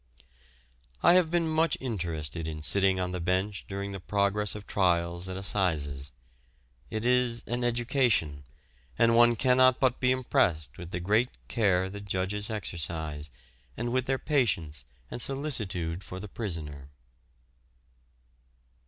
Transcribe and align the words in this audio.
I 1.03 1.13
have 1.13 1.29
been 1.29 1.47
much 1.47 1.77
interested 1.79 2.47
in 2.47 2.63
sitting 2.63 2.99
on 2.99 3.11
the 3.11 3.19
bench 3.19 3.65
during 3.67 3.91
the 3.91 3.99
progress 3.99 4.55
of 4.55 4.65
trials 4.65 5.29
at 5.29 5.37
Assizes. 5.37 6.11
It 6.89 7.05
is 7.05 7.43
an 7.45 7.63
education, 7.63 8.43
and 8.97 9.15
one 9.15 9.35
cannot 9.35 9.79
but 9.79 9.99
be 9.99 10.11
impressed 10.11 10.79
with 10.79 10.89
the 10.89 10.99
great 10.99 11.29
care 11.47 11.87
the 11.87 12.01
judges 12.01 12.49
exercise, 12.49 13.29
and 13.77 13.91
with 13.93 14.07
their 14.07 14.17
patience 14.17 14.85
and 15.11 15.21
solicitude 15.21 16.03
for 16.03 16.19
the 16.19 16.27
prisoner. 16.27 16.89